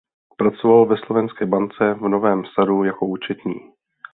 [0.37, 3.55] Pracoval ve Slovenské bance v Novém Sadu jako účetní.